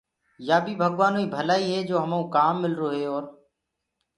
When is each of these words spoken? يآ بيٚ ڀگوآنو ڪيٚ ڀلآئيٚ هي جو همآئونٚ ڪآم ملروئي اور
يآ 0.47 0.57
بيٚ 0.63 0.77
ڀگوآنو 0.81 1.19
ڪيٚ 1.23 1.31
ڀلآئيٚ 1.33 1.69
هي 1.71 1.79
جو 1.89 1.95
همآئونٚ 2.03 2.31
ڪآم 2.35 2.55
ملروئي 2.63 3.03
اور 3.09 3.23